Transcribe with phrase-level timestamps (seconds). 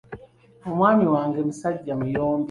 [0.67, 2.39] Omwami wange musajja muyombi.